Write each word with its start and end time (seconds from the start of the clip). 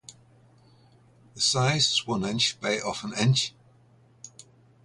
The 1.35 1.41
size 1.41 1.91
is 1.91 2.07
one 2.07 2.25
inch 2.25 2.59
by 2.59 2.79
of 2.79 3.03
an 3.03 3.13
inch. 3.13 3.53